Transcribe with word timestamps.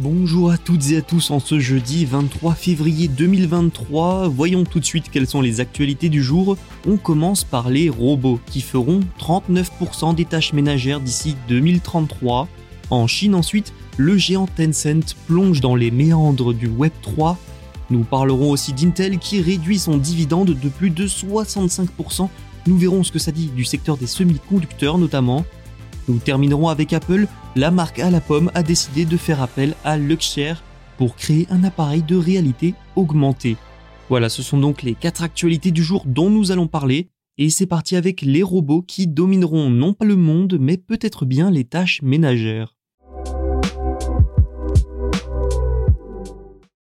Bonjour 0.00 0.52
à 0.52 0.58
toutes 0.58 0.92
et 0.92 0.98
à 0.98 1.02
tous 1.02 1.32
en 1.32 1.40
ce 1.40 1.58
jeudi 1.58 2.04
23 2.04 2.54
février 2.54 3.08
2023. 3.08 4.28
Voyons 4.28 4.62
tout 4.62 4.78
de 4.78 4.84
suite 4.84 5.10
quelles 5.10 5.26
sont 5.26 5.40
les 5.40 5.58
actualités 5.58 6.08
du 6.08 6.22
jour. 6.22 6.56
On 6.86 6.96
commence 6.96 7.42
par 7.42 7.68
les 7.68 7.90
robots 7.90 8.38
qui 8.46 8.60
feront 8.60 9.00
39% 9.18 10.14
des 10.14 10.24
tâches 10.24 10.52
ménagères 10.52 11.00
d'ici 11.00 11.34
2033. 11.48 12.46
En 12.90 13.08
Chine 13.08 13.34
ensuite, 13.34 13.72
le 13.96 14.16
géant 14.16 14.46
Tencent 14.46 15.16
plonge 15.26 15.60
dans 15.60 15.74
les 15.74 15.90
méandres 15.90 16.54
du 16.54 16.68
Web 16.68 16.92
3. 17.02 17.36
Nous 17.90 18.04
parlerons 18.04 18.52
aussi 18.52 18.72
d'Intel 18.72 19.18
qui 19.18 19.42
réduit 19.42 19.80
son 19.80 19.96
dividende 19.96 20.50
de 20.50 20.68
plus 20.68 20.90
de 20.90 21.08
65%. 21.08 22.28
Nous 22.68 22.78
verrons 22.78 23.02
ce 23.02 23.10
que 23.10 23.18
ça 23.18 23.32
dit 23.32 23.46
du 23.46 23.64
secteur 23.64 23.96
des 23.96 24.06
semi-conducteurs 24.06 24.96
notamment. 24.96 25.44
Nous 26.08 26.18
terminerons 26.18 26.68
avec 26.68 26.94
Apple. 26.94 27.26
La 27.54 27.70
marque 27.70 27.98
à 27.98 28.10
la 28.10 28.20
pomme 28.20 28.50
a 28.54 28.62
décidé 28.62 29.04
de 29.04 29.16
faire 29.18 29.42
appel 29.42 29.74
à 29.84 29.98
Luxshare 29.98 30.62
pour 30.96 31.16
créer 31.16 31.46
un 31.50 31.64
appareil 31.64 32.02
de 32.02 32.16
réalité 32.16 32.74
augmentée. 32.96 33.56
Voilà, 34.08 34.30
ce 34.30 34.42
sont 34.42 34.58
donc 34.58 34.82
les 34.82 34.94
quatre 34.94 35.22
actualités 35.22 35.70
du 35.70 35.82
jour 35.82 36.04
dont 36.06 36.30
nous 36.30 36.50
allons 36.50 36.66
parler. 36.66 37.08
Et 37.36 37.50
c'est 37.50 37.66
parti 37.66 37.94
avec 37.94 38.22
les 38.22 38.42
robots 38.42 38.82
qui 38.82 39.06
domineront 39.06 39.70
non 39.70 39.92
pas 39.92 40.06
le 40.06 40.16
monde, 40.16 40.56
mais 40.58 40.76
peut-être 40.76 41.24
bien 41.24 41.50
les 41.50 41.64
tâches 41.64 42.02
ménagères. 42.02 42.74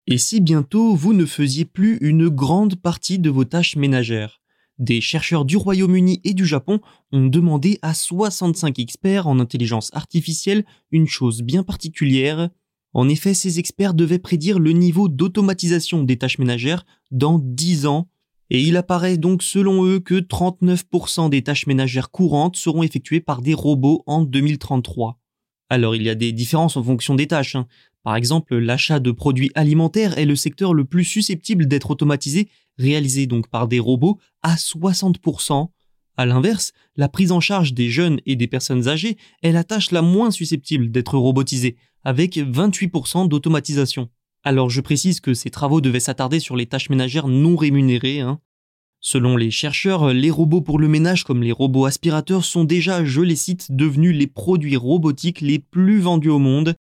Et 0.07 0.17
si 0.17 0.39
bientôt 0.39 0.95
vous 0.95 1.13
ne 1.13 1.25
faisiez 1.25 1.65
plus 1.65 1.97
une 2.01 2.29
grande 2.29 2.75
partie 2.75 3.19
de 3.19 3.29
vos 3.29 3.43
tâches 3.43 3.75
ménagères? 3.75 4.38
Des 4.79 5.01
chercheurs 5.01 5.43
du 5.43 5.57
Royaume-Uni 5.57 6.21
et 6.23 6.33
du 6.33 6.45
Japon 6.45 6.79
ont 7.11 7.27
demandé 7.27 7.79
à 7.81 7.93
65 7.93 8.79
experts 8.79 9.27
en 9.27 9.39
intelligence 9.39 9.89
artificielle 9.93 10.65
une 10.91 11.05
chose 11.05 11.41
bien 11.41 11.63
particulière. 11.63 12.49
En 12.93 13.09
effet, 13.09 13.33
ces 13.33 13.59
experts 13.59 13.93
devaient 13.93 14.19
prédire 14.19 14.57
le 14.57 14.71
niveau 14.71 15.09
d'automatisation 15.09 16.03
des 16.03 16.17
tâches 16.17 16.39
ménagères 16.39 16.85
dans 17.11 17.39
10 17.39 17.87
ans. 17.87 18.07
Et 18.49 18.63
il 18.63 18.77
apparaît 18.77 19.17
donc 19.17 19.43
selon 19.43 19.85
eux 19.85 19.99
que 19.99 20.15
39% 20.15 21.29
des 21.29 21.43
tâches 21.43 21.67
ménagères 21.67 22.09
courantes 22.09 22.55
seront 22.55 22.81
effectuées 22.81 23.19
par 23.19 23.41
des 23.41 23.53
robots 23.53 24.03
en 24.07 24.23
2033. 24.23 25.19
Alors 25.69 25.95
il 25.95 26.03
y 26.03 26.09
a 26.09 26.15
des 26.15 26.31
différences 26.31 26.77
en 26.77 26.83
fonction 26.83 27.15
des 27.15 27.27
tâches. 27.27 27.55
hein. 27.55 27.67
Par 28.03 28.15
exemple, 28.15 28.57
l'achat 28.57 28.99
de 28.99 29.11
produits 29.11 29.51
alimentaires 29.55 30.17
est 30.17 30.25
le 30.25 30.35
secteur 30.35 30.73
le 30.73 30.85
plus 30.85 31.03
susceptible 31.03 31.67
d'être 31.67 31.91
automatisé, 31.91 32.49
réalisé 32.79 33.27
donc 33.27 33.47
par 33.49 33.67
des 33.67 33.79
robots, 33.79 34.17
à 34.41 34.55
60%. 34.55 35.69
À 36.17 36.25
l'inverse, 36.25 36.71
la 36.95 37.07
prise 37.07 37.31
en 37.31 37.39
charge 37.39 37.73
des 37.73 37.89
jeunes 37.89 38.19
et 38.25 38.35
des 38.35 38.47
personnes 38.47 38.87
âgées 38.87 39.17
est 39.43 39.51
la 39.51 39.63
tâche 39.63 39.91
la 39.91 40.01
moins 40.01 40.31
susceptible 40.31 40.89
d'être 40.89 41.17
robotisée, 41.17 41.77
avec 42.03 42.37
28% 42.37 43.27
d'automatisation. 43.27 44.09
Alors 44.43 44.69
je 44.69 44.81
précise 44.81 45.19
que 45.19 45.33
ces 45.33 45.49
travaux 45.49 45.81
devaient 45.81 45.99
s'attarder 45.99 46.39
sur 46.39 46.55
les 46.55 46.65
tâches 46.65 46.89
ménagères 46.89 47.27
non 47.27 47.55
rémunérées. 47.55 48.21
hein. 48.21 48.39
Selon 49.01 49.37
les 49.37 49.51
chercheurs, 49.51 50.13
les 50.13 50.29
robots 50.29 50.61
pour 50.61 50.77
le 50.77 50.89
ménage 50.89 51.23
comme 51.23 51.41
les 51.41 51.53
robots 51.53 51.85
aspirateurs 51.85 52.43
sont 52.43 52.65
déjà, 52.65 53.05
je 53.05 53.21
les 53.21 53.37
cite, 53.37 53.67
devenus 53.71 54.13
les 54.15 54.27
produits 54.27 54.75
robotiques 54.75 55.39
les 55.39 55.59
plus 55.59 55.99
vendus 55.99 56.29
au 56.29 56.39
monde. 56.39 56.75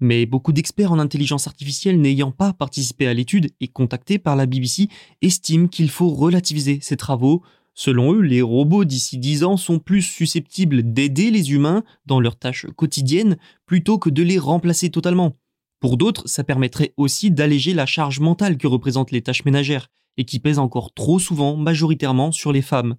Mais 0.00 0.26
beaucoup 0.26 0.52
d'experts 0.52 0.92
en 0.92 0.98
intelligence 0.98 1.46
artificielle 1.46 2.00
n'ayant 2.00 2.30
pas 2.30 2.52
participé 2.52 3.06
à 3.06 3.14
l'étude 3.14 3.50
et 3.60 3.68
contactés 3.68 4.18
par 4.18 4.36
la 4.36 4.46
BBC 4.46 4.88
estiment 5.22 5.68
qu'il 5.68 5.88
faut 5.88 6.10
relativiser 6.10 6.78
ces 6.82 6.96
travaux. 6.96 7.42
Selon 7.74 8.12
eux, 8.12 8.20
les 8.20 8.42
robots 8.42 8.84
d'ici 8.84 9.18
10 9.18 9.44
ans 9.44 9.56
sont 9.56 9.78
plus 9.78 10.02
susceptibles 10.02 10.92
d'aider 10.92 11.30
les 11.30 11.52
humains 11.52 11.82
dans 12.04 12.20
leurs 12.20 12.36
tâches 12.36 12.66
quotidiennes 12.76 13.36
plutôt 13.64 13.98
que 13.98 14.10
de 14.10 14.22
les 14.22 14.38
remplacer 14.38 14.90
totalement. 14.90 15.36
Pour 15.80 15.96
d'autres, 15.96 16.28
ça 16.28 16.44
permettrait 16.44 16.92
aussi 16.96 17.30
d'alléger 17.30 17.74
la 17.74 17.86
charge 17.86 18.20
mentale 18.20 18.58
que 18.58 18.66
représentent 18.66 19.12
les 19.12 19.22
tâches 19.22 19.44
ménagères 19.44 19.88
et 20.16 20.24
qui 20.24 20.40
pèsent 20.40 20.58
encore 20.58 20.92
trop 20.92 21.18
souvent 21.18 21.56
majoritairement 21.56 22.32
sur 22.32 22.52
les 22.52 22.62
femmes. 22.62 22.96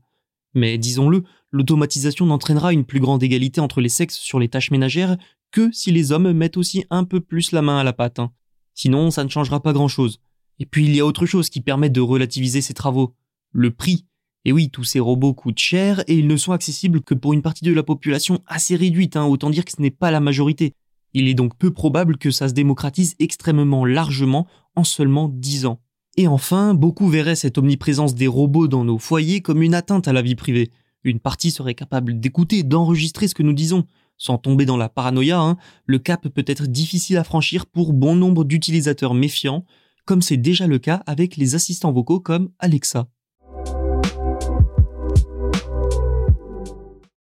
Mais 0.53 0.78
disons-le, 0.78 1.24
l'automatisation 1.52 2.25
n'entraînera 2.25 2.74
une 2.74 2.85
plus 2.85 3.00
grande 3.00 3.24
égalité 3.24 3.62
entre 3.62 3.81
les 3.81 3.90
sexes 3.90 4.18
sur 4.18 4.40
les 4.40 4.50
tâches 4.50 4.72
ménagères 4.72 5.18
que 5.57 5.72
si 5.72 5.91
les 5.91 6.12
hommes 6.12 6.34
mettent 6.34 6.56
aussi 6.57 6.85
un 6.91 7.03
peu 7.03 7.19
plus 7.19 7.51
la 7.51 7.63
main 7.63 7.79
à 7.79 7.84
la 7.84 7.91
pâte. 7.91 8.19
hein. 8.19 8.31
Sinon, 8.75 9.09
ça 9.09 9.23
ne 9.23 9.29
changera 9.29 9.59
pas 9.59 9.73
grand-chose. 9.73 10.19
Et 10.59 10.68
puis 10.68 10.85
il 10.85 10.95
y 10.95 11.00
a 11.00 11.06
autre 11.07 11.25
chose 11.25 11.50
qui 11.50 11.62
permet 11.62 11.90
de 11.90 12.00
relativiser 12.00 12.62
ces 12.62 12.75
travaux. 12.75 13.16
Le 13.51 13.72
prix. 13.72 14.06
Et 14.46 14.51
oui, 14.51 14.69
tous 14.69 14.84
ces 14.84 15.00
robots 15.00 15.34
coûtent 15.34 15.57
cher 15.57 16.03
et 16.06 16.13
ils 16.13 16.28
ne 16.28 16.38
sont 16.38 16.51
accessibles 16.51 17.01
que 17.01 17.16
pour 17.16 17.34
une 17.34 17.41
partie 17.41 17.66
de 17.66 17.73
la 17.73 17.81
population 17.81 18.44
assez 18.46 18.75
réduite, 18.75 19.16
hein, 19.17 19.25
autant 19.25 19.50
dire 19.50 19.66
que 19.66 19.72
ce 19.72 19.81
n'est 19.81 19.90
pas 19.90 20.12
la 20.12 20.19
majorité. 20.19 20.75
Il 21.16 21.28
est 21.28 21.34
donc 21.34 21.57
peu 21.57 21.72
probable 21.73 22.19
que 22.19 22.29
ça 22.29 22.50
se 22.50 22.53
démocratise 22.53 23.16
extrêmement 23.17 23.84
largement 23.84 24.46
en 24.75 24.84
seulement 24.84 25.28
10 25.28 25.66
ans. 25.66 25.81
Et 26.17 26.28
enfin, 26.28 26.75
beaucoup 26.75 27.07
verraient 27.07 27.35
cette 27.35 27.57
omniprésence 27.57 28.13
des 28.13 28.28
robots 28.28 28.67
dans 28.67 28.84
nos 28.84 29.00
foyers 29.00 29.41
comme 29.41 29.63
une 29.63 29.73
atteinte 29.73 30.07
à 30.07 30.13
la 30.13 30.22
vie 30.22 30.35
privée. 30.35 30.69
Une 31.03 31.19
partie 31.19 31.50
serait 31.50 31.73
capable 31.73 32.19
d'écouter, 32.19 32.62
d'enregistrer 32.62 33.28
ce 33.28 33.34
que 33.34 33.41
nous 33.41 33.53
disons. 33.53 33.88
Sans 34.17 34.38
tomber 34.38 34.66
dans 34.66 34.78
la 34.78 34.89
paranoïa, 34.89 35.39
hein, 35.39 35.57
le 35.85 36.00
cap 36.00 36.28
peut 36.28 36.45
être 36.47 36.66
difficile 36.66 37.17
à 37.17 37.23
franchir 37.23 37.66
pour 37.67 37.94
bon 37.94 38.16
nombre 38.16 38.44
d'utilisateurs 38.44 39.13
méfiants, 39.13 39.63
comme 40.05 40.22
c'est 40.22 40.38
déjà 40.38 40.66
le 40.67 40.79
cas 40.79 41.03
avec 41.05 41.38
les 41.38 41.53
assistants 41.53 41.91
vocaux 41.91 42.19
comme 42.19 42.50
Alexa. 42.59 43.07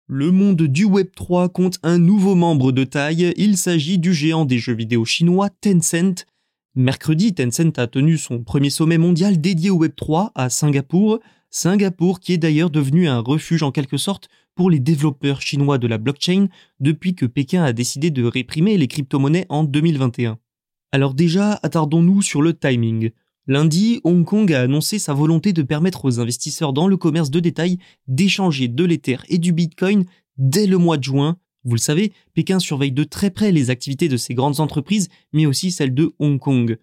Le 0.10 0.32
monde 0.32 0.62
du 0.62 0.86
Web3 0.86 1.52
compte 1.52 1.80
un 1.84 1.98
nouveau 1.98 2.36
membre 2.36 2.72
de 2.72 2.84
taille, 2.84 3.34
il 3.36 3.58
s'agit 3.58 3.98
du 3.98 4.14
géant 4.14 4.46
des 4.46 4.58
jeux 4.58 4.76
vidéo 4.76 5.04
chinois 5.04 5.50
Tencent. 5.50 6.26
Mercredi, 6.76 7.34
Tencent 7.34 7.78
a 7.78 7.88
tenu 7.88 8.18
son 8.18 8.44
premier 8.44 8.70
sommet 8.70 8.98
mondial 8.98 9.42
dédié 9.42 9.70
au 9.70 9.84
Web3 9.84 10.30
à 10.36 10.50
Singapour, 10.50 11.20
Singapour 11.50 12.20
qui 12.20 12.34
est 12.34 12.38
d'ailleurs 12.38 12.70
devenu 12.70 13.08
un 13.08 13.20
refuge 13.20 13.64
en 13.64 13.72
quelque 13.72 13.98
sorte 13.98 14.30
pour 14.56 14.70
les 14.70 14.80
développeurs 14.80 15.42
chinois 15.42 15.78
de 15.78 15.88
la 15.88 15.98
blockchain 15.98 16.48
depuis 16.80 17.16
que 17.16 17.26
Pékin 17.26 17.64
a 17.64 17.74
décidé 17.74 18.12
de 18.12 18.24
réprimer 18.24 18.78
les 18.78 18.88
crypto-monnaies 18.88 19.46
en 19.50 19.64
2021. 19.64 20.38
Alors 20.92 21.14
déjà, 21.14 21.60
attardons-nous 21.64 22.22
sur 22.22 22.42
le 22.42 22.54
timing. 22.54 23.12
Lundi, 23.46 24.02
Hong 24.04 24.26
Kong 24.26 24.52
a 24.52 24.62
annoncé 24.62 25.00
sa 25.00 25.14
volonté 25.14 25.54
de 25.54 25.62
permettre 25.62 26.04
aux 26.06 26.20
investisseurs 26.20 26.74
dans 26.74 26.88
le 26.88 26.98
commerce 26.98 27.32
de 27.32 27.40
détail 27.40 27.78
d'échanger 28.08 28.68
de 28.68 28.84
l'Ether 28.84 29.18
et 29.30 29.38
du 29.38 29.54
Bitcoin 29.54 30.06
dès 30.38 30.68
le 30.68 30.78
mois 30.78 30.98
de 30.98 31.04
juin. 31.04 31.38
Vous 31.64 31.76
le 31.76 31.80
savez, 31.80 32.14
Pékin 32.34 32.60
surveille 32.60 32.92
de 32.92 33.04
très 33.04 33.30
près 33.30 33.52
les 33.52 33.70
activités 33.70 34.10
de 34.10 34.18
ces 34.18 34.34
grandes 34.34 34.60
entreprises, 34.60 35.10
mais 35.34 35.46
aussi 35.46 35.72
celles 35.72 35.94
de 35.94 36.14
Hong 36.20 36.40
Kong. 36.40 36.78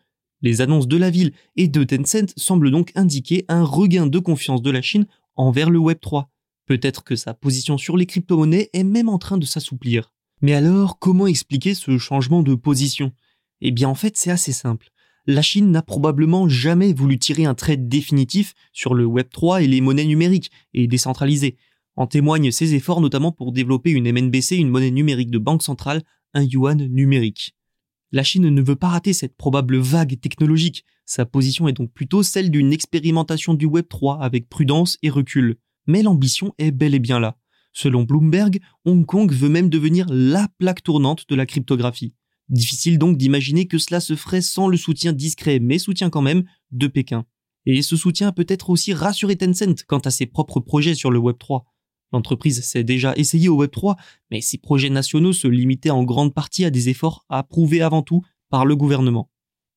Les 0.44 0.60
annonces 0.60 0.86
de 0.86 0.98
la 0.98 1.08
ville 1.08 1.32
et 1.56 1.68
de 1.68 1.84
Tencent 1.84 2.34
semblent 2.36 2.70
donc 2.70 2.92
indiquer 2.96 3.46
un 3.48 3.64
regain 3.64 4.06
de 4.06 4.18
confiance 4.18 4.60
de 4.60 4.70
la 4.70 4.82
Chine 4.82 5.06
envers 5.36 5.70
le 5.70 5.78
Web3. 5.78 6.26
Peut-être 6.66 7.02
que 7.02 7.16
sa 7.16 7.32
position 7.32 7.78
sur 7.78 7.96
les 7.96 8.04
crypto-monnaies 8.04 8.68
est 8.74 8.84
même 8.84 9.08
en 9.08 9.16
train 9.16 9.38
de 9.38 9.46
s'assouplir. 9.46 10.12
Mais 10.42 10.52
alors, 10.52 10.98
comment 10.98 11.26
expliquer 11.26 11.72
ce 11.72 11.96
changement 11.96 12.42
de 12.42 12.54
position? 12.54 13.12
Eh 13.62 13.70
bien 13.70 13.88
en 13.88 13.94
fait, 13.94 14.18
c'est 14.18 14.30
assez 14.30 14.52
simple. 14.52 14.90
La 15.26 15.40
Chine 15.40 15.70
n'a 15.70 15.80
probablement 15.80 16.46
jamais 16.46 16.92
voulu 16.92 17.18
tirer 17.18 17.46
un 17.46 17.54
trait 17.54 17.78
définitif 17.78 18.52
sur 18.74 18.92
le 18.92 19.06
Web3 19.06 19.64
et 19.64 19.66
les 19.66 19.80
monnaies 19.80 20.04
numériques 20.04 20.50
et 20.74 20.86
décentralisées. 20.86 21.56
En 21.96 22.06
témoignent 22.06 22.50
ses 22.50 22.74
efforts 22.74 23.00
notamment 23.00 23.32
pour 23.32 23.50
développer 23.50 23.92
une 23.92 24.12
MNBC, 24.12 24.56
une 24.56 24.68
monnaie 24.68 24.90
numérique 24.90 25.30
de 25.30 25.38
banque 25.38 25.62
centrale, 25.62 26.02
un 26.34 26.42
yuan 26.42 26.86
numérique. 26.86 27.54
La 28.14 28.22
Chine 28.22 28.48
ne 28.48 28.62
veut 28.62 28.76
pas 28.76 28.90
rater 28.90 29.12
cette 29.12 29.36
probable 29.36 29.76
vague 29.76 30.20
technologique. 30.20 30.84
Sa 31.04 31.26
position 31.26 31.66
est 31.66 31.72
donc 31.72 31.92
plutôt 31.92 32.22
celle 32.22 32.48
d'une 32.48 32.72
expérimentation 32.72 33.54
du 33.54 33.66
Web 33.66 33.88
3 33.88 34.22
avec 34.22 34.48
prudence 34.48 34.98
et 35.02 35.10
recul. 35.10 35.56
Mais 35.88 36.00
l'ambition 36.00 36.54
est 36.58 36.70
bel 36.70 36.94
et 36.94 37.00
bien 37.00 37.18
là. 37.18 37.36
Selon 37.72 38.04
Bloomberg, 38.04 38.60
Hong 38.84 39.04
Kong 39.04 39.32
veut 39.32 39.48
même 39.48 39.68
devenir 39.68 40.06
la 40.08 40.46
plaque 40.58 40.84
tournante 40.84 41.28
de 41.28 41.34
la 41.34 41.44
cryptographie. 41.44 42.14
Difficile 42.48 43.00
donc 43.00 43.18
d'imaginer 43.18 43.66
que 43.66 43.78
cela 43.78 43.98
se 43.98 44.14
ferait 44.14 44.42
sans 44.42 44.68
le 44.68 44.76
soutien 44.76 45.12
discret, 45.12 45.58
mais 45.58 45.80
soutien 45.80 46.08
quand 46.08 46.22
même, 46.22 46.44
de 46.70 46.86
Pékin. 46.86 47.26
Et 47.66 47.82
ce 47.82 47.96
soutien 47.96 48.30
peut 48.30 48.46
être 48.46 48.70
aussi 48.70 48.94
rassuré 48.94 49.34
Tencent 49.34 49.82
quant 49.88 49.98
à 49.98 50.12
ses 50.12 50.26
propres 50.26 50.60
projets 50.60 50.94
sur 50.94 51.10
le 51.10 51.18
Web 51.18 51.38
3. 51.40 51.64
L'entreprise 52.14 52.62
s'est 52.62 52.84
déjà 52.84 53.12
essayée 53.16 53.48
au 53.48 53.60
Web3, 53.60 53.96
mais 54.30 54.40
ses 54.40 54.56
projets 54.56 54.88
nationaux 54.88 55.32
se 55.32 55.48
limitaient 55.48 55.90
en 55.90 56.04
grande 56.04 56.32
partie 56.32 56.64
à 56.64 56.70
des 56.70 56.88
efforts 56.88 57.24
approuvés 57.28 57.82
avant 57.82 58.02
tout 58.02 58.22
par 58.50 58.66
le 58.66 58.76
gouvernement. 58.76 59.30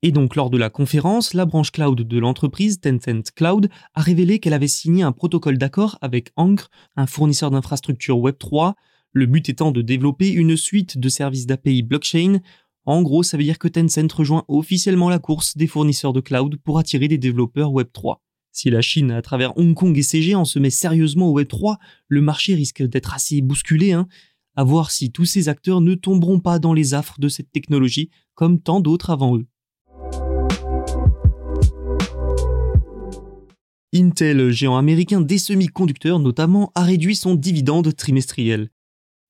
Et 0.03 0.11
donc 0.11 0.35
lors 0.35 0.51
de 0.51 0.57
la 0.59 0.69
conférence, 0.69 1.33
la 1.33 1.47
branche 1.47 1.71
cloud 1.71 1.99
de 1.99 2.19
l'entreprise, 2.19 2.79
Tencent 2.79 3.31
Cloud, 3.35 3.69
a 3.95 4.01
révélé 4.03 4.37
qu'elle 4.37 4.53
avait 4.53 4.67
signé 4.67 5.01
un 5.01 5.13
protocole 5.13 5.57
d'accord 5.57 5.97
avec 6.01 6.29
Ankr, 6.35 6.69
un 6.95 7.07
fournisseur 7.07 7.49
d'infrastructures 7.49 8.19
Web3, 8.19 8.75
le 9.13 9.25
but 9.25 9.49
étant 9.49 9.71
de 9.71 9.81
développer 9.81 10.29
une 10.29 10.55
suite 10.57 10.99
de 10.99 11.09
services 11.09 11.47
d'API 11.47 11.81
blockchain. 11.81 12.41
En 12.85 13.01
gros, 13.01 13.23
ça 13.23 13.37
veut 13.37 13.45
dire 13.45 13.57
que 13.57 13.67
Tencent 13.67 14.13
rejoint 14.13 14.45
officiellement 14.47 15.09
la 15.09 15.17
course 15.17 15.57
des 15.57 15.65
fournisseurs 15.65 16.13
de 16.13 16.21
cloud 16.21 16.57
pour 16.57 16.77
attirer 16.77 17.07
des 17.07 17.17
développeurs 17.17 17.71
Web3. 17.71 18.17
Si 18.59 18.71
la 18.71 18.81
Chine, 18.81 19.11
à 19.11 19.21
travers 19.21 19.55
Hong 19.59 19.75
Kong 19.75 19.95
et 19.99 20.01
ces 20.01 20.23
géants, 20.23 20.43
se 20.43 20.57
met 20.57 20.71
sérieusement 20.71 21.27
au 21.27 21.39
Web3, 21.39 21.75
le 22.07 22.21
marché 22.21 22.55
risque 22.55 22.81
d'être 22.81 23.13
assez 23.13 23.39
bousculé. 23.41 23.91
Hein. 23.91 24.07
à 24.55 24.63
voir 24.63 24.89
si 24.89 25.11
tous 25.11 25.25
ces 25.25 25.47
acteurs 25.47 25.79
ne 25.79 25.93
tomberont 25.93 26.39
pas 26.39 26.57
dans 26.57 26.73
les 26.73 26.95
affres 26.95 27.19
de 27.19 27.29
cette 27.29 27.51
technologie, 27.51 28.09
comme 28.33 28.59
tant 28.59 28.79
d'autres 28.79 29.11
avant 29.11 29.37
eux. 29.37 29.45
Intel, 33.93 34.49
géant 34.49 34.75
américain 34.75 35.21
des 35.21 35.37
semi-conducteurs 35.37 36.17
notamment, 36.17 36.71
a 36.73 36.81
réduit 36.81 37.15
son 37.15 37.35
dividende 37.35 37.95
trimestriel. 37.95 38.71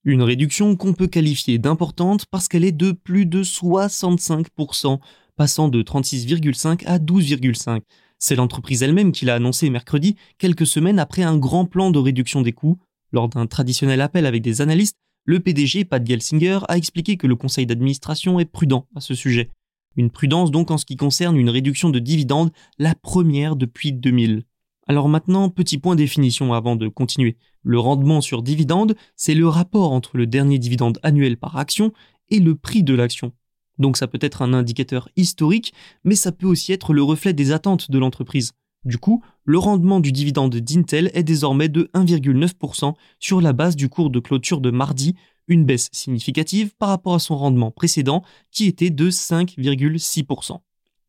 Une 0.05 0.23
réduction 0.23 0.77
qu'on 0.77 0.93
peut 0.93 1.07
qualifier 1.07 1.57
d'importante 1.57 2.27
parce 2.31 2.47
qu'elle 2.47 2.63
est 2.63 2.71
de 2.71 2.93
plus 2.93 3.25
de 3.25 3.43
65%, 3.43 4.99
passant 5.35 5.67
de 5.67 5.83
36,5 5.83 6.85
à 6.85 6.97
12,5. 6.97 7.81
C'est 8.19 8.35
l'entreprise 8.35 8.83
elle-même 8.83 9.11
qui 9.11 9.25
l'a 9.25 9.35
annoncé 9.35 9.69
mercredi, 9.69 10.15
quelques 10.37 10.65
semaines 10.65 10.99
après 10.99 11.23
un 11.23 11.37
grand 11.37 11.65
plan 11.65 11.91
de 11.91 11.99
réduction 11.99 12.41
des 12.41 12.53
coûts. 12.53 12.79
Lors 13.11 13.29
d'un 13.29 13.47
traditionnel 13.47 14.01
appel 14.01 14.25
avec 14.25 14.41
des 14.41 14.61
analystes, 14.61 14.97
le 15.23 15.39
PDG, 15.39 15.85
Pat 15.85 16.05
Gelsinger, 16.05 16.59
a 16.67 16.77
expliqué 16.77 17.17
que 17.17 17.27
le 17.27 17.35
conseil 17.35 17.65
d'administration 17.65 18.39
est 18.39 18.45
prudent 18.45 18.87
à 18.95 19.01
ce 19.01 19.13
sujet. 19.13 19.49
Une 19.95 20.09
prudence 20.09 20.51
donc 20.51 20.71
en 20.71 20.77
ce 20.77 20.85
qui 20.85 20.95
concerne 20.95 21.37
une 21.37 21.49
réduction 21.49 21.89
de 21.89 21.99
dividendes, 21.99 22.51
la 22.79 22.95
première 22.95 23.55
depuis 23.55 23.93
2000. 23.93 24.43
Alors 24.87 25.09
maintenant, 25.09 25.49
petit 25.49 25.77
point 25.77 25.95
définition 25.95 26.53
avant 26.53 26.75
de 26.75 26.87
continuer. 26.87 27.35
Le 27.61 27.79
rendement 27.79 28.21
sur 28.21 28.41
dividende, 28.41 28.95
c'est 29.15 29.35
le 29.35 29.47
rapport 29.47 29.91
entre 29.91 30.15
le 30.15 30.27
dernier 30.27 30.59
dividende 30.59 30.99
annuel 31.03 31.37
par 31.37 31.57
action 31.57 31.91
et 32.29 32.39
le 32.39 32.55
prix 32.55 32.83
de 32.83 32.93
l'action. 32.93 33.33
Donc 33.79 33.97
ça 33.97 34.07
peut 34.07 34.19
être 34.21 34.41
un 34.41 34.53
indicateur 34.53 35.09
historique, 35.15 35.73
mais 36.03 36.15
ça 36.15 36.31
peut 36.31 36.47
aussi 36.47 36.73
être 36.73 36.93
le 36.93 37.03
reflet 37.03 37.33
des 37.33 37.51
attentes 37.51 37.91
de 37.91 37.99
l'entreprise. 37.99 38.51
Du 38.85 38.97
coup, 38.97 39.23
le 39.43 39.57
rendement 39.57 39.99
du 39.99 40.11
dividende 40.11 40.55
d'Intel 40.55 41.11
est 41.13 41.23
désormais 41.23 41.67
de 41.67 41.89
1,9% 41.93 42.93
sur 43.19 43.41
la 43.41 43.53
base 43.53 43.75
du 43.75 43.89
cours 43.89 44.09
de 44.09 44.19
clôture 44.19 44.61
de 44.61 44.71
mardi, 44.71 45.15
une 45.47 45.65
baisse 45.65 45.89
significative 45.91 46.71
par 46.77 46.89
rapport 46.89 47.15
à 47.15 47.19
son 47.19 47.37
rendement 47.37 47.71
précédent 47.71 48.23
qui 48.51 48.65
était 48.65 48.89
de 48.89 49.09
5,6%. 49.09 50.59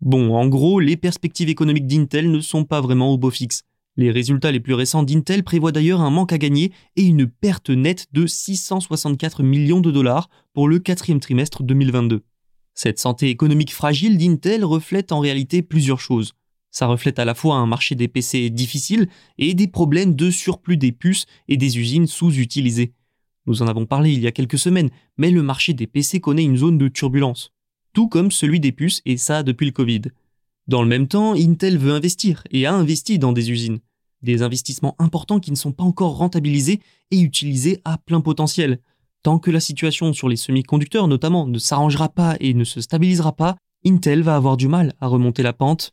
Bon, 0.00 0.34
en 0.34 0.46
gros, 0.46 0.80
les 0.80 0.96
perspectives 0.96 1.48
économiques 1.48 1.86
d'Intel 1.86 2.30
ne 2.30 2.40
sont 2.40 2.64
pas 2.64 2.80
vraiment 2.80 3.12
au 3.12 3.18
beau 3.18 3.30
fixe. 3.30 3.62
Les 3.96 4.12
résultats 4.12 4.52
les 4.52 4.60
plus 4.60 4.74
récents 4.74 5.02
d'Intel 5.02 5.42
prévoient 5.42 5.72
d'ailleurs 5.72 6.00
un 6.00 6.10
manque 6.10 6.32
à 6.32 6.38
gagner 6.38 6.72
et 6.94 7.02
une 7.02 7.26
perte 7.26 7.70
nette 7.70 8.06
de 8.12 8.28
664 8.28 9.42
millions 9.42 9.80
de 9.80 9.90
dollars 9.90 10.30
pour 10.52 10.68
le 10.68 10.78
quatrième 10.78 11.18
trimestre 11.18 11.64
2022. 11.64 12.22
Cette 12.80 13.00
santé 13.00 13.28
économique 13.28 13.74
fragile 13.74 14.18
d'Intel 14.18 14.64
reflète 14.64 15.10
en 15.10 15.18
réalité 15.18 15.62
plusieurs 15.62 15.98
choses. 15.98 16.34
Ça 16.70 16.86
reflète 16.86 17.18
à 17.18 17.24
la 17.24 17.34
fois 17.34 17.56
un 17.56 17.66
marché 17.66 17.96
des 17.96 18.06
PC 18.06 18.50
difficile 18.50 19.08
et 19.36 19.54
des 19.54 19.66
problèmes 19.66 20.14
de 20.14 20.30
surplus 20.30 20.76
des 20.76 20.92
puces 20.92 21.26
et 21.48 21.56
des 21.56 21.80
usines 21.80 22.06
sous-utilisées. 22.06 22.92
Nous 23.46 23.62
en 23.62 23.66
avons 23.66 23.84
parlé 23.84 24.12
il 24.12 24.20
y 24.20 24.28
a 24.28 24.30
quelques 24.30 24.60
semaines, 24.60 24.90
mais 25.16 25.32
le 25.32 25.42
marché 25.42 25.72
des 25.72 25.88
PC 25.88 26.20
connaît 26.20 26.44
une 26.44 26.56
zone 26.56 26.78
de 26.78 26.86
turbulence. 26.86 27.50
Tout 27.94 28.06
comme 28.06 28.30
celui 28.30 28.60
des 28.60 28.70
puces, 28.70 29.02
et 29.04 29.16
ça 29.16 29.42
depuis 29.42 29.66
le 29.66 29.72
Covid. 29.72 30.02
Dans 30.68 30.82
le 30.82 30.88
même 30.88 31.08
temps, 31.08 31.34
Intel 31.34 31.78
veut 31.78 31.94
investir 31.94 32.44
et 32.52 32.64
a 32.64 32.72
investi 32.72 33.18
dans 33.18 33.32
des 33.32 33.50
usines. 33.50 33.80
Des 34.22 34.42
investissements 34.42 34.94
importants 35.00 35.40
qui 35.40 35.50
ne 35.50 35.56
sont 35.56 35.72
pas 35.72 35.82
encore 35.82 36.16
rentabilisés 36.16 36.78
et 37.10 37.18
utilisés 37.18 37.80
à 37.84 37.98
plein 37.98 38.20
potentiel. 38.20 38.78
Tant 39.22 39.38
que 39.38 39.50
la 39.50 39.60
situation 39.60 40.12
sur 40.12 40.28
les 40.28 40.36
semi-conducteurs 40.36 41.08
notamment 41.08 41.46
ne 41.46 41.58
s'arrangera 41.58 42.08
pas 42.08 42.36
et 42.40 42.54
ne 42.54 42.64
se 42.64 42.80
stabilisera 42.80 43.32
pas, 43.32 43.56
Intel 43.84 44.22
va 44.22 44.36
avoir 44.36 44.56
du 44.56 44.68
mal 44.68 44.94
à 45.00 45.06
remonter 45.06 45.42
la 45.42 45.52
pente. 45.52 45.92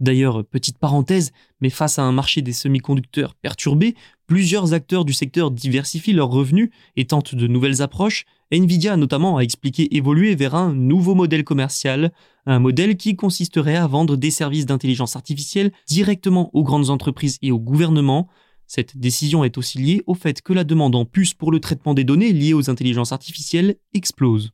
D'ailleurs, 0.00 0.44
petite 0.44 0.78
parenthèse, 0.78 1.30
mais 1.60 1.70
face 1.70 1.98
à 1.98 2.02
un 2.02 2.12
marché 2.12 2.42
des 2.42 2.52
semi-conducteurs 2.52 3.34
perturbé, 3.36 3.94
plusieurs 4.26 4.74
acteurs 4.74 5.04
du 5.04 5.12
secteur 5.12 5.50
diversifient 5.50 6.12
leurs 6.12 6.30
revenus 6.30 6.70
et 6.96 7.04
tentent 7.04 7.36
de 7.36 7.46
nouvelles 7.46 7.82
approches. 7.82 8.24
Nvidia 8.50 8.96
notamment 8.96 9.36
a 9.36 9.42
expliqué 9.42 9.94
évoluer 9.94 10.34
vers 10.34 10.54
un 10.54 10.74
nouveau 10.74 11.14
modèle 11.14 11.44
commercial, 11.44 12.12
un 12.46 12.58
modèle 12.58 12.96
qui 12.96 13.14
consisterait 13.14 13.76
à 13.76 13.86
vendre 13.86 14.16
des 14.16 14.32
services 14.32 14.66
d'intelligence 14.66 15.14
artificielle 15.14 15.72
directement 15.86 16.50
aux 16.52 16.64
grandes 16.64 16.90
entreprises 16.90 17.38
et 17.40 17.52
au 17.52 17.60
gouvernement, 17.60 18.28
cette 18.74 18.96
décision 18.96 19.44
est 19.44 19.58
aussi 19.58 19.76
liée 19.76 20.02
au 20.06 20.14
fait 20.14 20.40
que 20.40 20.54
la 20.54 20.64
demande 20.64 20.94
en 20.94 21.04
puces 21.04 21.34
pour 21.34 21.52
le 21.52 21.60
traitement 21.60 21.92
des 21.92 22.04
données 22.04 22.32
liées 22.32 22.54
aux 22.54 22.70
intelligences 22.70 23.12
artificielles 23.12 23.76
explose. 23.92 24.52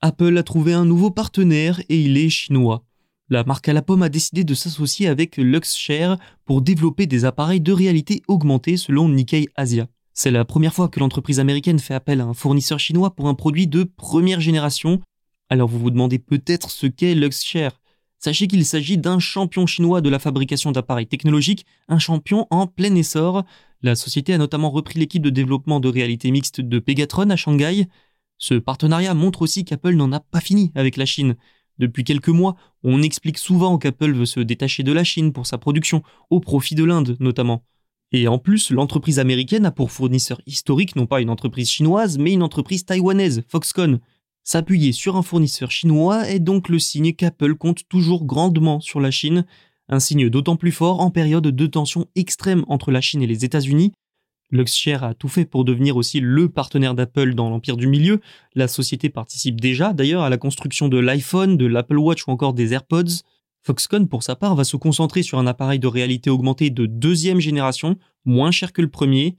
Apple 0.00 0.36
a 0.38 0.42
trouvé 0.42 0.72
un 0.72 0.84
nouveau 0.84 1.12
partenaire 1.12 1.80
et 1.88 2.00
il 2.00 2.18
est 2.18 2.30
chinois. 2.30 2.84
La 3.28 3.44
marque 3.44 3.68
à 3.68 3.72
la 3.72 3.80
pomme 3.80 4.02
a 4.02 4.08
décidé 4.08 4.42
de 4.42 4.54
s'associer 4.54 5.06
avec 5.06 5.36
Luxshare 5.36 6.18
pour 6.46 6.62
développer 6.62 7.06
des 7.06 7.24
appareils 7.24 7.60
de 7.60 7.72
réalité 7.72 8.22
augmentée 8.26 8.76
selon 8.76 9.08
Nikkei 9.08 9.46
Asia. 9.54 9.86
C'est 10.12 10.32
la 10.32 10.44
première 10.44 10.74
fois 10.74 10.88
que 10.88 10.98
l'entreprise 10.98 11.38
américaine 11.38 11.78
fait 11.78 11.94
appel 11.94 12.20
à 12.20 12.24
un 12.24 12.34
fournisseur 12.34 12.80
chinois 12.80 13.14
pour 13.14 13.28
un 13.28 13.34
produit 13.34 13.68
de 13.68 13.84
première 13.84 14.40
génération. 14.40 15.00
Alors 15.48 15.68
vous 15.68 15.78
vous 15.78 15.92
demandez 15.92 16.18
peut-être 16.18 16.72
ce 16.72 16.88
qu'est 16.88 17.14
Luxshare. 17.14 17.80
Sachez 18.26 18.48
qu'il 18.48 18.64
s'agit 18.64 18.98
d'un 18.98 19.20
champion 19.20 19.66
chinois 19.66 20.00
de 20.00 20.08
la 20.08 20.18
fabrication 20.18 20.72
d'appareils 20.72 21.06
technologiques, 21.06 21.64
un 21.86 22.00
champion 22.00 22.48
en 22.50 22.66
plein 22.66 22.92
essor. 22.96 23.44
La 23.82 23.94
société 23.94 24.34
a 24.34 24.38
notamment 24.38 24.70
repris 24.70 24.98
l'équipe 24.98 25.22
de 25.22 25.30
développement 25.30 25.78
de 25.78 25.88
réalité 25.88 26.32
mixte 26.32 26.60
de 26.60 26.80
Pegatron 26.80 27.30
à 27.30 27.36
Shanghai. 27.36 27.86
Ce 28.36 28.54
partenariat 28.54 29.14
montre 29.14 29.42
aussi 29.42 29.64
qu'Apple 29.64 29.94
n'en 29.94 30.10
a 30.10 30.18
pas 30.18 30.40
fini 30.40 30.72
avec 30.74 30.96
la 30.96 31.06
Chine. 31.06 31.36
Depuis 31.78 32.02
quelques 32.02 32.28
mois, 32.28 32.56
on 32.82 33.00
explique 33.00 33.38
souvent 33.38 33.78
qu'Apple 33.78 34.12
veut 34.12 34.26
se 34.26 34.40
détacher 34.40 34.82
de 34.82 34.90
la 34.90 35.04
Chine 35.04 35.32
pour 35.32 35.46
sa 35.46 35.56
production, 35.56 36.02
au 36.28 36.40
profit 36.40 36.74
de 36.74 36.82
l'Inde 36.82 37.16
notamment. 37.20 37.62
Et 38.10 38.26
en 38.26 38.38
plus, 38.38 38.72
l'entreprise 38.72 39.20
américaine 39.20 39.66
a 39.66 39.70
pour 39.70 39.92
fournisseur 39.92 40.40
historique 40.46 40.96
non 40.96 41.06
pas 41.06 41.20
une 41.20 41.30
entreprise 41.30 41.70
chinoise, 41.70 42.18
mais 42.18 42.32
une 42.32 42.42
entreprise 42.42 42.84
taïwanaise, 42.84 43.44
Foxconn. 43.46 44.00
S'appuyer 44.48 44.92
sur 44.92 45.16
un 45.16 45.22
fournisseur 45.22 45.72
chinois 45.72 46.28
est 46.30 46.38
donc 46.38 46.68
le 46.68 46.78
signe 46.78 47.12
qu'Apple 47.12 47.56
compte 47.56 47.88
toujours 47.88 48.24
grandement 48.24 48.78
sur 48.78 49.00
la 49.00 49.10
Chine, 49.10 49.44
un 49.88 49.98
signe 49.98 50.30
d'autant 50.30 50.54
plus 50.54 50.70
fort 50.70 51.00
en 51.00 51.10
période 51.10 51.48
de 51.48 51.66
tension 51.66 52.06
extrême 52.14 52.64
entre 52.68 52.92
la 52.92 53.00
Chine 53.00 53.22
et 53.22 53.26
les 53.26 53.44
États-Unis. 53.44 53.92
Luxshare 54.52 55.02
a 55.02 55.14
tout 55.14 55.26
fait 55.26 55.46
pour 55.46 55.64
devenir 55.64 55.96
aussi 55.96 56.20
le 56.20 56.48
partenaire 56.48 56.94
d'Apple 56.94 57.34
dans 57.34 57.50
l'empire 57.50 57.76
du 57.76 57.88
milieu. 57.88 58.20
La 58.54 58.68
société 58.68 59.08
participe 59.10 59.60
déjà 59.60 59.92
d'ailleurs 59.92 60.22
à 60.22 60.30
la 60.30 60.38
construction 60.38 60.86
de 60.86 60.98
l'iPhone, 60.98 61.56
de 61.56 61.66
l'Apple 61.66 61.98
Watch 61.98 62.28
ou 62.28 62.30
encore 62.30 62.54
des 62.54 62.72
AirPods. 62.72 63.24
Foxconn, 63.64 64.06
pour 64.06 64.22
sa 64.22 64.36
part, 64.36 64.54
va 64.54 64.62
se 64.62 64.76
concentrer 64.76 65.24
sur 65.24 65.40
un 65.40 65.48
appareil 65.48 65.80
de 65.80 65.88
réalité 65.88 66.30
augmentée 66.30 66.70
de 66.70 66.86
deuxième 66.86 67.40
génération, 67.40 67.96
moins 68.24 68.52
cher 68.52 68.72
que 68.72 68.80
le 68.80 68.90
premier, 68.90 69.34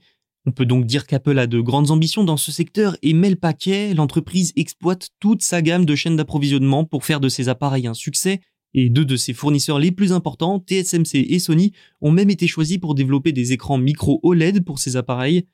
on 0.48 0.50
peut 0.50 0.64
donc 0.64 0.86
dire 0.86 1.06
qu'Apple 1.06 1.38
a 1.38 1.46
de 1.46 1.60
grandes 1.60 1.90
ambitions 1.90 2.24
dans 2.24 2.38
ce 2.38 2.50
secteur 2.50 2.96
et 3.02 3.12
met 3.12 3.28
le 3.28 3.36
paquet, 3.36 3.92
l'entreprise 3.92 4.54
exploite 4.56 5.10
toute 5.20 5.42
sa 5.42 5.60
gamme 5.60 5.84
de 5.84 5.94
chaînes 5.94 6.16
d'approvisionnement 6.16 6.86
pour 6.86 7.04
faire 7.04 7.20
de 7.20 7.28
ses 7.28 7.50
appareils 7.50 7.86
un 7.86 7.92
succès, 7.92 8.40
et 8.72 8.88
deux 8.88 9.04
de 9.04 9.16
ses 9.16 9.34
fournisseurs 9.34 9.78
les 9.78 9.92
plus 9.92 10.10
importants, 10.10 10.58
TSMC 10.58 11.16
et 11.28 11.38
Sony, 11.38 11.72
ont 12.00 12.12
même 12.12 12.30
été 12.30 12.46
choisis 12.46 12.78
pour 12.78 12.94
développer 12.94 13.32
des 13.32 13.52
écrans 13.52 13.76
micro 13.76 14.20
OLED 14.22 14.64
pour 14.64 14.78
ces 14.78 14.96
appareils. 14.96 15.44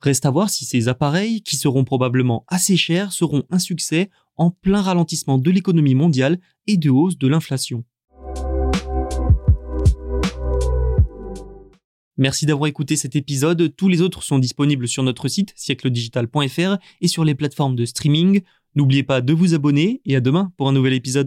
Reste 0.00 0.24
à 0.24 0.30
voir 0.30 0.48
si 0.48 0.64
ces 0.64 0.88
appareils, 0.88 1.42
qui 1.42 1.56
seront 1.56 1.84
probablement 1.84 2.46
assez 2.48 2.78
chers, 2.78 3.12
seront 3.12 3.42
un 3.50 3.58
succès 3.58 4.08
en 4.36 4.50
plein 4.50 4.80
ralentissement 4.80 5.36
de 5.36 5.50
l'économie 5.50 5.94
mondiale 5.94 6.40
et 6.66 6.78
de 6.78 6.88
hausse 6.88 7.18
de 7.18 7.28
l'inflation. 7.28 7.84
Merci 12.18 12.46
d'avoir 12.46 12.66
écouté 12.66 12.96
cet 12.96 13.14
épisode. 13.14 13.74
Tous 13.76 13.88
les 13.88 14.02
autres 14.02 14.24
sont 14.24 14.40
disponibles 14.40 14.88
sur 14.88 15.04
notre 15.04 15.28
site 15.28 15.52
siècledigital.fr 15.54 16.76
et 17.00 17.08
sur 17.08 17.24
les 17.24 17.36
plateformes 17.36 17.76
de 17.76 17.84
streaming. 17.84 18.42
N'oubliez 18.74 19.04
pas 19.04 19.20
de 19.20 19.32
vous 19.32 19.54
abonner 19.54 20.00
et 20.04 20.16
à 20.16 20.20
demain 20.20 20.52
pour 20.56 20.68
un 20.68 20.72
nouvel 20.72 20.94
épisode. 20.94 21.26